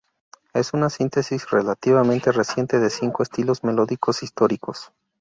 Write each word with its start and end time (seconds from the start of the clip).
Es 0.55 0.73
una 0.73 0.89
síntesis 0.89 1.47
relativamente 1.51 2.31
reciente 2.31 2.79
de 2.79 2.89
cinco 2.89 3.21
estilos 3.21 3.63
melódicos 3.63 4.23
históricos. 4.23 4.91